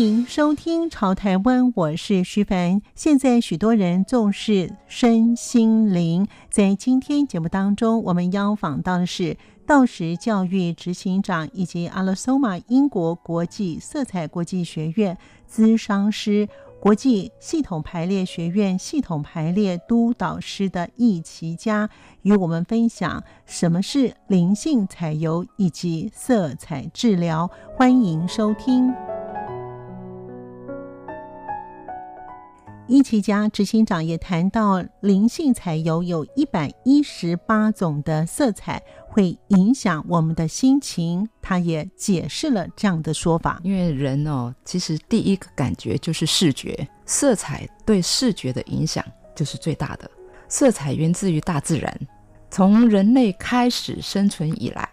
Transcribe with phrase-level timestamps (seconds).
[0.00, 2.80] 迎收听《潮台湾》，我是徐凡。
[2.94, 9.36] 现在许多人重视身心灵，在今天节目当中，我们邀访到的是
[9.66, 16.48] 道时教育执行长以及阿拉索玛英国国际色彩国际学院咨商师、
[16.80, 21.90] 国际系统排列学院系统排列督导师的易綺嘉，
[22.22, 27.50] 与我们分享什么是灵性彩油以及色彩治疗。
[27.76, 28.90] 欢迎收听。
[32.90, 43.60] 易綺嘉执行长也谈到，灵性彩油有一百一十八种的色彩会影响我们的心情，他也解释了这样的说法。
[43.62, 49.04] 因为人哦，其实第一个感觉就是视觉，色彩对视觉的影响
[49.36, 50.10] 就是最大的。
[50.48, 51.96] 色彩源自于大自然，
[52.50, 54.90] 从人类开始生存以来，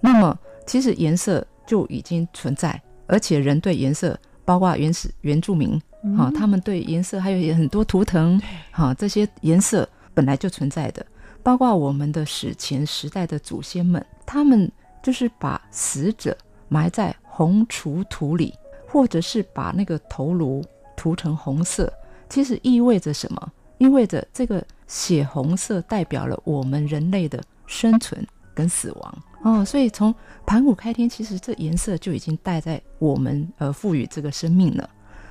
[0.00, 5.80] 那么其实颜色就已经存在，而且人对颜色，包括原始原住民。
[6.14, 8.40] 好，他们对颜色还有很多图腾，
[8.70, 11.04] 好，这些颜色本来就存在的，
[11.42, 14.70] 包括我们的史前时代的祖先们，他们
[15.02, 16.36] 就是把死者
[16.68, 18.54] 埋在红锄土里，
[18.86, 20.64] 或者是把那个头颅
[20.96, 21.92] 涂成红色，
[22.28, 23.52] 其实意味着什么？
[23.78, 30.14] 意味着这个血红色代表了我们人类的生存跟死亡哦，所以从
[30.46, 34.88] 盘古开天，其实这颜色就已经带在我们呃赋予这个生命了。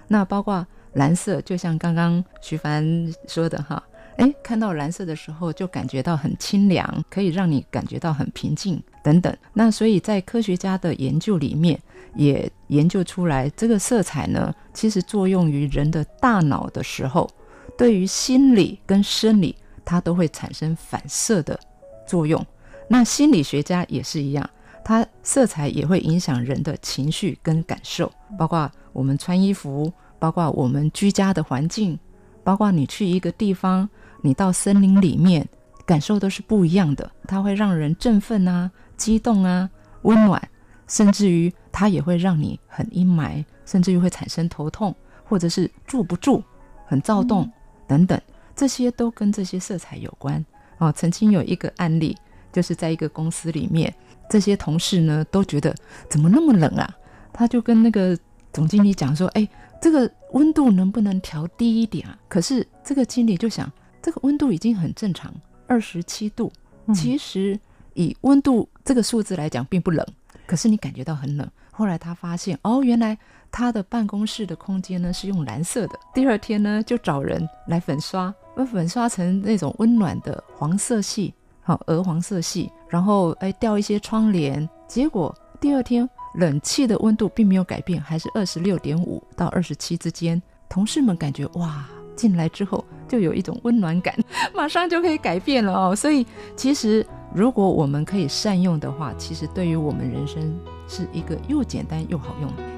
[0.08, 2.86] 那包括蓝色，就像刚刚徐凡
[3.28, 3.82] 说的哈，
[4.18, 9.36] 哎，看到蓝色的时候就感觉到很清凉，可以让你感觉到很平静等等。
[9.54, 11.80] 那所以在科学家的研究里面，
[12.16, 17.30] 也研究出来，这个色彩呢，其实作用于人的大脑的时候，
[17.78, 21.60] 对于心理跟生理，它都会产生反射的
[22.08, 22.46] 作用。
[22.88, 24.50] 那心理学家也是一样。
[24.88, 31.98] 它色彩也会影响人的情绪跟感受，包括我们穿衣服，包括我们居家的环境，
[32.44, 33.90] 包括你去一个地方，
[34.22, 35.44] 你到森林里面，
[35.88, 37.12] 感受都是不一样的。
[37.28, 39.68] 它会让人振奋啊、激动啊、
[40.04, 40.40] 温暖，
[40.88, 46.44] 甚至于它也会让你很阴霾，甚至于会产生头痛，或者是住不住、
[46.86, 47.52] 很躁动
[47.88, 48.22] 等等，
[48.56, 50.46] 这些都跟这些色彩有关。
[50.78, 52.16] 哦，曾经有一个案例，
[52.54, 53.92] 就是在一个公司里面。
[54.30, 55.74] 这些同事呢都觉得
[56.10, 56.90] 怎么那么冷啊？
[57.32, 58.18] 他就跟那个
[58.54, 59.48] 总经理讲说：“哎，
[59.82, 63.70] 这个温度能不能调低一点啊？”可是这个经理就想，
[64.02, 65.34] 这个温度已经很正常，
[65.68, 66.52] 二十七度，
[66.94, 67.60] 其实
[67.94, 70.06] 以温度这个数字来讲并不冷，
[70.48, 71.50] 可是你感觉到很冷。
[71.72, 73.18] 后来他发现，哦，原来
[73.52, 76.00] 他的办公室的空间呢是用蓝色的。
[76.14, 81.34] 第二天呢就找人来粉刷，把粉刷成那种温暖的黄色系。
[81.68, 90.40] 好，鹅黄色系，然后哎，吊一些窗帘，结果第二天冷气的温度并没有改变，还是二十六点五到二十七之间。
[90.70, 91.84] 同事们感觉哇，
[92.16, 94.16] 进来之后就有一种温暖感，
[94.54, 95.96] 马上就可以改变了哦。
[95.96, 96.24] 所以
[96.56, 100.56] 其实如果我们可以善用的话，其实对于我们人生
[100.88, 102.75] 是一个又简单又好用。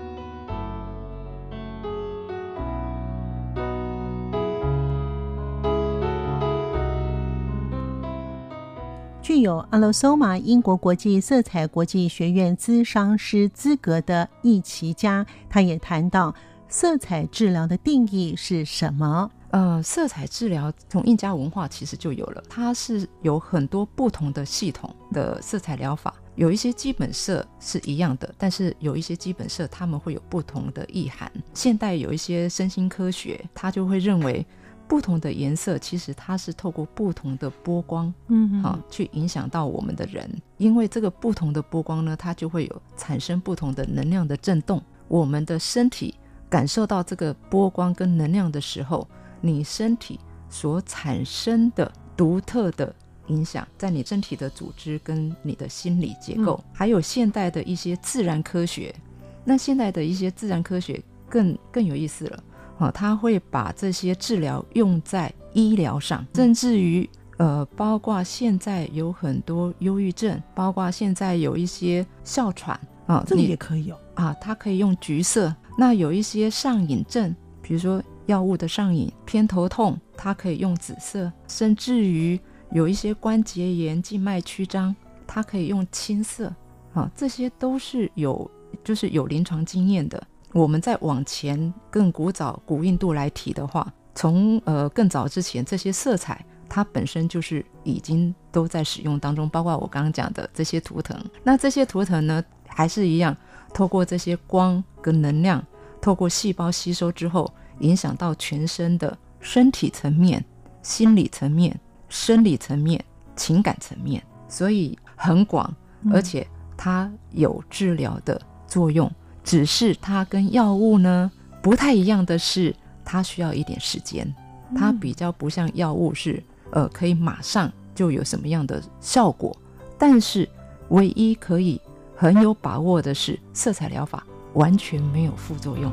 [9.27, 16.33] 具有阿拉索玛英国国际色彩国际学院咨商师资格的易奇嘉，他也谈到
[16.69, 19.29] 色彩治疗的定义是什么？
[19.49, 31.29] 呃，色彩治疗从印加文化其实就有了，它是有很多不同的系统的色彩疗法，有一些基本色是一样的，但是有一些基本色他们会有不同的意涵。
[31.53, 34.45] 现代有一些身心科学，他就会认为。
[34.87, 40.29] 不同的颜色，其实它是透过不同的波光，嗯，好，去影响到我们的人。
[40.57, 44.81] 因为这个不同的波光呢，它就会有产生不同的能量的震动。
[45.07, 46.15] 我们的身体
[46.49, 49.07] 感受到这个波光跟能量的时候，
[49.41, 50.19] 你身体
[50.49, 52.95] 所产生的独特的
[53.27, 58.95] 影响，在你身体的组织跟你的心理结构，还有现代的一些自然科学。
[59.43, 62.43] 那现代的一些自然科学更更有意思了。
[62.77, 75.55] 啊，他会把这些治疗用在医疗上，甚至于呃，包括现在有很多忧郁症，包括现在有一些哮喘啊，这里也可以有啊，它可以用橘色。
[75.77, 82.39] 那有一些上瘾症，比如说药物的上瘾、偏头痛，它可以用紫色；甚至于
[82.71, 84.95] 有一些关节炎、静脉曲张，
[85.27, 86.53] 它可以用青色。
[86.93, 88.49] 啊，这些都是有，
[88.83, 90.21] 就是有临床经验的。
[90.57, 101.15] 我们再往前更古早、古印度来提的话，从呃更早之前，这些色彩它本身就是已经都在使用当中，包括我刚刚讲的这些图腾。
[101.43, 103.37] 那这些图腾呢，还是一样，
[103.71, 105.63] 透过这些光跟能量，
[106.01, 110.43] 透过细胞吸收之后，影响到全身的身体层面、
[110.81, 112.99] 心理层面、生理层面、
[113.35, 115.71] 情感层面，所以很广，
[116.11, 119.07] 而且它有治疗的作用。
[119.47, 121.31] 只是它跟药物呢
[121.63, 124.35] 不太一样的是，它需要一点时间，
[124.75, 129.55] 它比较不像药物是呃可以马上就有什么样的效果。
[129.97, 130.47] 但是
[130.89, 131.79] 唯一可以
[132.13, 134.21] 很有把握的是，色彩疗法
[134.53, 135.89] 完全没有副作用。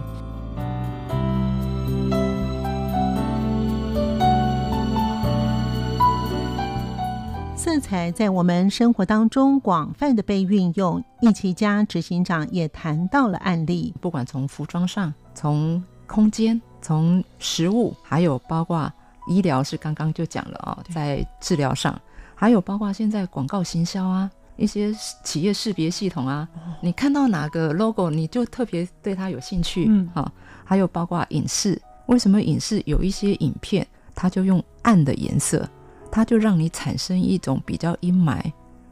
[7.65, 18.93] 色彩在我们生活当中广泛的被运用，艺起家执行长也谈到了案例，不管从服装上、从空间、从食物，还有包括
[19.27, 21.99] 医疗，是刚刚就讲了啊、哦，在治疗上，
[22.35, 24.95] 还有包括现在广告行销啊，一些
[25.25, 26.47] 企业识别系统啊，
[26.83, 30.31] 你看到哪个 logo，你就特别对它有兴趣，嗯，啊，
[30.65, 35.67] 还有包括影视，为什么影视有一些影片，它就用暗的颜色？
[36.15, 38.41] 它就让你产生一种比较阴霾、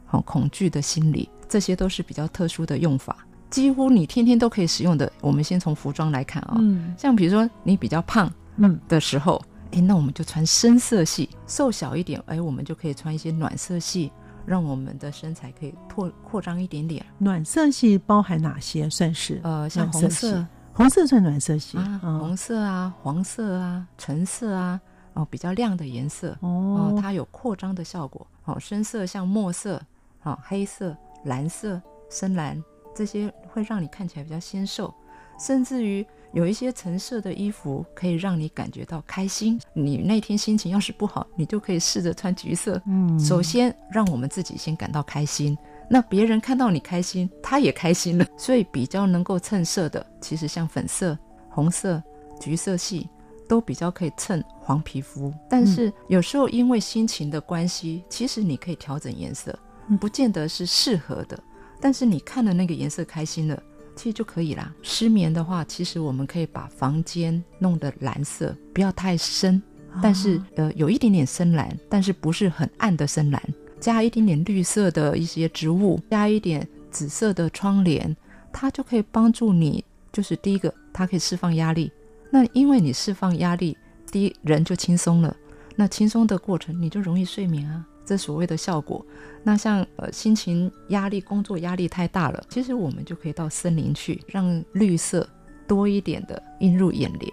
[0.05, 5.09] 好恐惧的心理，这些都是比较特殊的用法，几乎你天天都可以使用的。
[5.21, 9.41] 我们先从服装来看啊、哦，嗯，像比如说你比较胖，嗯的时候，
[9.71, 14.11] 哎、嗯，那我们就穿深色系；瘦小一点，哎，我们就可以穿一些暖色系，
[14.45, 17.05] 让我们的身材可以扩扩张一点点。
[17.17, 18.89] 暖色系包含哪些？
[18.89, 24.77] 算是呃，像红色，红色算暖色系啊，嗯、红色啊，黄色啊，橙色啊。
[25.13, 28.25] 哦，比较亮的颜色哦，它有扩张的效果。
[28.45, 29.81] 哦，深色像墨色，
[30.23, 32.61] 哦，黑色、蓝色、深蓝
[32.93, 34.93] 这些会让你看起来比较纤瘦，
[35.39, 39.59] 甚至于有一些橙色的衣服可以让你感觉到开心。
[39.73, 42.81] 你那天心情要是不好，你就可以试着穿橘色。
[42.85, 45.57] 嗯，首先让我们自己先感到开心，
[45.89, 48.25] 那别人看到你开心，他也开心了。
[48.35, 51.17] 所以比较能够衬色的，其实像粉色、
[51.49, 52.01] 红色、
[52.39, 53.07] 橘色系。
[53.53, 59.55] 都比较可以衬黄皮肤，但是有时候因为心情的关系，嗯、其实你可以调整颜色，
[60.01, 61.37] 不见得是适合的。
[61.79, 63.61] 但是你看了那个颜色开心了，
[63.95, 64.73] 其实就可以啦。
[64.81, 69.61] 失眠的话，其实我们可以把房间弄得蓝色，不要太深，
[70.01, 73.39] 但是呃有一点点深蓝，但是不是很暗的深蓝，
[73.79, 78.17] 加一点点绿色的一些植物，加一点紫色的窗帘，
[78.51, 79.85] 它就可以帮助你。
[80.11, 81.91] 就是第一个，它可以释放压力。
[82.33, 83.77] 那因为你释放压力，
[84.11, 85.37] 第一人就轻松了。
[85.75, 87.85] 那轻松的过程，你就容易睡眠啊。
[88.03, 89.05] 这所谓的效果。
[89.43, 95.29] 那像呃心情压力、工作压力太大了，其实我们就可以到森林去，让绿色
[95.67, 97.31] 多一点的映入眼帘。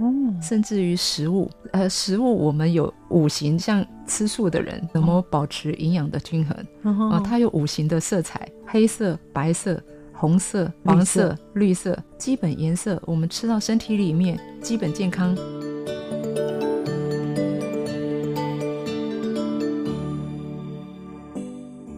[0.00, 6.56] 嗯，甚至于食物，呃，食物我们有五行，像吃素的人怎么保持营养的均衡？
[6.82, 9.80] 啊、哦，它有五行的色彩，黑色、白色。
[10.20, 15.34] 红色、黄色、绿色，基本颜色，我们吃到身体里面，基本健康。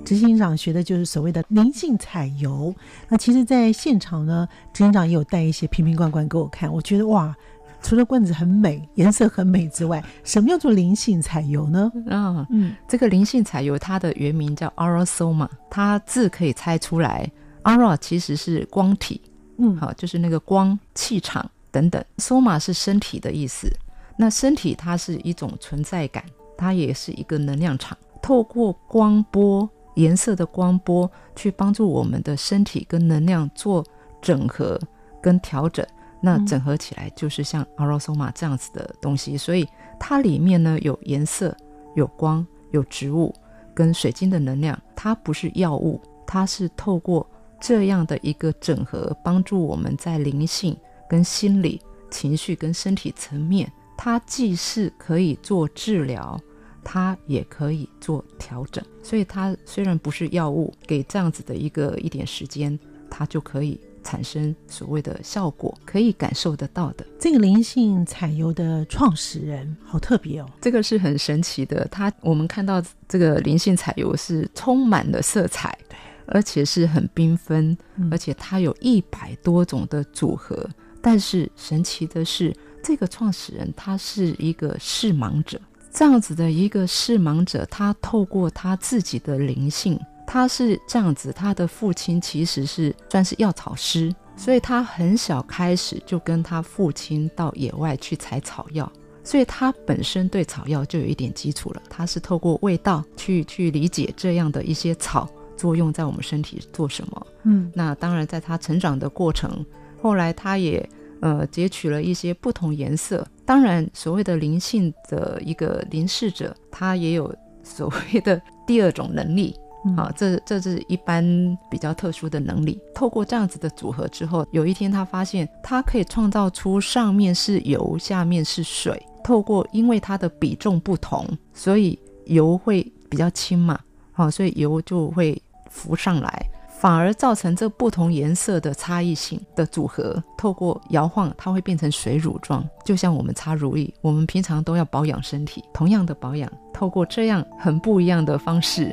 [0.05, 2.73] 执行长学的就是所谓的灵性彩油。
[3.09, 6.73] 那其实，在现场呢，执行长也有带一些瓶瓶罐罐给我看。
[6.73, 7.35] 我觉得哇，
[7.83, 11.91] 除了罐子很美、颜色很美之外，什么叫做灵性彩油呢？
[12.09, 17.29] 啊、哦，嗯，这个灵性彩油它的原名叫 Aurosoma，它字可以猜出来。
[17.65, 19.21] Aura 其实是光体，
[19.59, 22.05] 嗯，好，就是那个光、气场等等。
[22.17, 23.71] Soma 是身体的意思，
[24.17, 26.25] 那身体它是一种存在感，
[26.59, 27.97] 它也是一个能量场。
[28.21, 33.85] 透过光波、颜色的光波，去帮助我们的身体跟能量做
[34.21, 34.81] 整合
[35.23, 35.87] 跟调整。
[36.21, 39.37] 那整合起来就是像 Aura Soma 这样子的东西。
[39.37, 39.69] 所以
[40.01, 41.57] 它里面呢有颜色、
[41.95, 43.35] 有光、有植物
[43.73, 44.77] 跟水晶的能量。
[44.97, 47.25] 它不是药物，它是透过。
[47.63, 50.77] 这样的一个整合，帮助我们在灵性、
[51.09, 56.39] 跟心理、情绪跟身体层面，它既是可以做治疗，
[56.83, 58.85] 它也可以做调整。
[59.01, 62.77] 所以它虽然不是药物，给这样子的一个一点时间，
[63.09, 67.07] 它就可以产生所谓的效果，可以感受得到的。
[67.21, 71.87] 这个灵性彩油的创始人好特别哦，这个是很神奇的。
[71.93, 75.79] 它我们看到这个灵性彩油是充满了色彩。
[76.27, 77.77] 而且是很缤纷，
[78.11, 80.69] 而且它有一百多种的组合。
[81.01, 85.61] 但是神奇的是，这个创始人他是一个视盲者，
[85.93, 98.91] 这样子的一个视盲者，他透过他自己的灵性，他是这样子，他的父亲其实是算是药草师，所以他很小开始就跟他父亲到野外去采草药，
[99.25, 101.83] 所以他本身对草药就有一点基础了。
[101.91, 105.29] 他是透过味道去去理解这样的一些草
[105.63, 107.27] 作用在我们身体做什么。
[107.45, 109.65] 嗯，那当然在他成长的过程，
[110.03, 110.89] 后来他也。
[111.25, 113.25] 呃，截取了一些不同颜色。
[113.47, 119.55] 当然，所谓的灵性的一个灵视者，他也有所谓的第二种能力。
[119.87, 121.23] 嗯、啊，这这是一般
[121.71, 122.77] 比较特殊的能力。
[122.93, 129.01] 透过这样子的组合之后，有一天他发现，他可以创造出上面是油，下面是水。
[129.23, 133.79] 透过因为它的比重不同，所以油会比较轻嘛，
[134.11, 135.41] 好、啊，所以油就会
[135.73, 136.47] 浮上来。
[136.69, 148.93] 反而造成这不同颜色的差异性的组合，透过摇晃，它会变成水乳状，就像我们擦乳液，我们平常都要保养身体，同样的保养，透过这样很不一样的方式。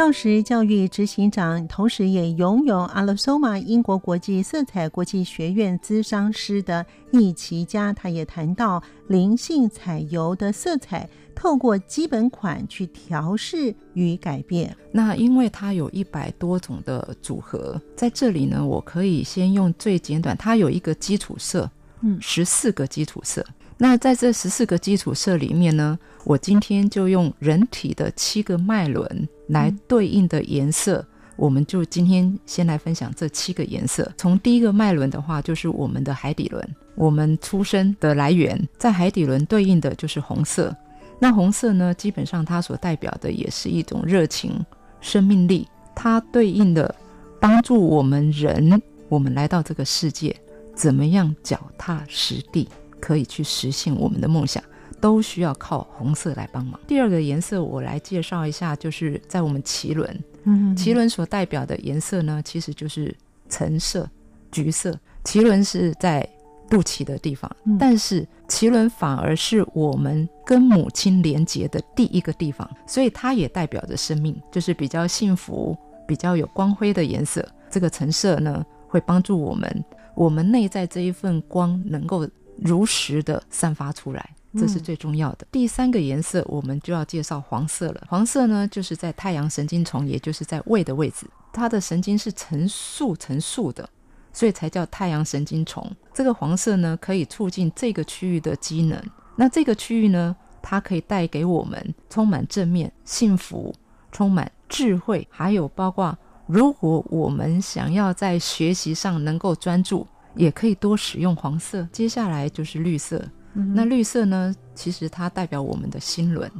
[0.00, 14.74] 道时教育执行长，同时也拥有阿拉索玛英国国际色彩国际学院资商师的易綺嘉，他也谈到灵性彩油的色彩，透过基本款去调试与改变。
[14.90, 23.44] 那因为它有一百多种的组合，在这里呢，我可以先用最简短，它有一个基础色，嗯，十四个基础色。
[23.82, 31.02] 那在这十四个基础色里面呢，我今天就用人体的七个脉轮来对应的颜色，
[31.34, 34.12] 我们就今天先来分享这七个颜色。
[34.18, 40.76] 从第一个脉轮的话，就是我们的海底轮，我们出生的来源，在海底轮对应的就是红色。
[41.18, 44.62] 那红色呢，基本上它所代表的也是一种热情、
[45.00, 46.94] 生命力，它对应的
[47.40, 50.36] 帮助我们人，我们来到这个世界，
[50.74, 52.68] 怎么样脚踏实地。
[53.00, 54.62] 可以去实现我们的梦想，
[55.00, 56.78] 都需要靠红色来帮忙。
[56.86, 63.16] 第二个颜色，我来介绍一下，就是在我们脐轮，嗯，脐轮所代表的颜色呢，其实就是
[63.48, 64.08] 橙色、
[64.52, 64.96] 橘色。
[65.24, 66.28] 脐轮是在
[66.68, 75.76] 肚脐的地方，嗯、但是脐轮反而是我们跟母亲连接的第一个地方，所以它也代表着生命，就是比较幸福、
[76.06, 77.46] 比较有光辉的颜色。
[77.70, 82.28] 这个橙色呢，会帮助我们，我们内在这一份光能够。
[82.62, 85.46] 如实的散发出来，这是最重要的。
[85.46, 88.06] 嗯、第三个颜色，我们就要介绍黄色了。
[88.08, 93.88] 黄色呢，就是在太阳神经丛，也就是在胃的位置，它的神经是成束成束的，
[94.32, 95.90] 所以才叫太阳神经丛。
[96.12, 99.02] 这个黄色呢，可以促进这个区域的机能。
[99.36, 103.74] 那这个区域呢，它可以带给我们充满正面、幸福、
[104.12, 110.06] 充满智慧，还有包括如果我们想要在学习上能够专注。
[110.40, 111.86] 也可以多使用黄色。
[111.92, 113.22] 接下来就是绿色。
[113.54, 114.54] 嗯、那绿色呢？
[114.74, 116.50] 其实它代表我们的心轮，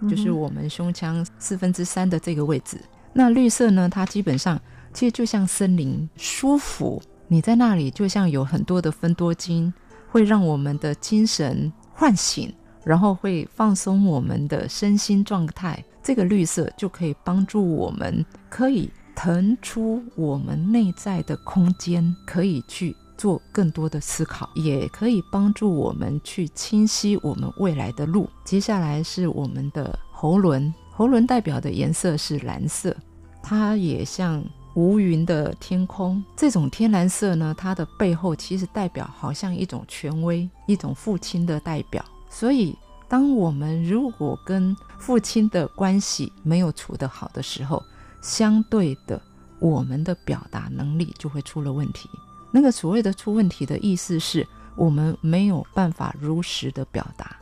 [0.00, 2.80] 嗯、就是我们胸腔四分之三的这个位置。
[3.12, 3.88] 那绿色呢？
[3.88, 4.60] 它基本上
[4.92, 7.00] 其实就像森林，舒服。
[7.28, 9.72] 你在那里就像有很多的分多精，
[10.08, 12.52] 会让我们的精神唤醒，
[12.84, 15.82] 然后会放松我们的身心状态。
[16.02, 22.96] 这个绿色就可以帮助我们，可以腾出我们内在的空间，可以去。
[23.20, 28.26] 做更多的思考，也可以帮助我们去清晰我们未来的路。
[28.46, 32.96] 接下来是我们的喉轮，喉轮代表的颜色是蓝色，
[33.42, 34.42] 它也像
[34.74, 36.24] 无云的天空。
[36.34, 42.02] 这种天蓝色呢，它的背后其实代表好像一种权威，一种父亲的代表。
[42.30, 42.74] 所以，
[43.06, 47.82] 当我们如果跟父亲的关系没有处得好的时候，
[48.22, 49.20] 相对的，
[49.58, 52.08] 我们的表达能力就会出了问题。
[52.52, 57.36] 那个所谓的出问题的意思是我们没有办法如实的表达，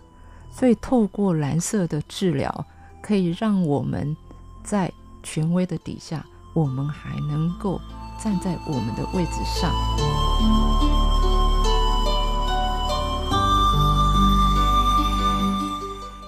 [0.50, 2.66] 所以透过蓝色的治疗，
[3.00, 4.16] 可以让我们
[4.62, 7.80] 在权威的底下，我们还能够
[8.22, 9.72] 站在我们的位置上。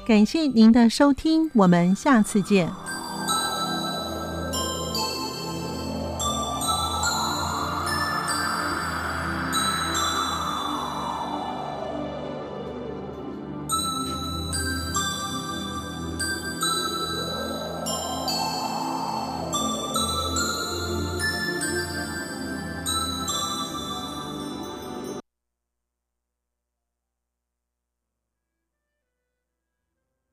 [0.07, 2.90] 感谢您的收听，我们下次见。